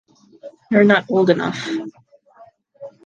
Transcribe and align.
You're 0.71 0.83
not 0.83 1.05
old 1.11 1.29
enough. 1.29 1.69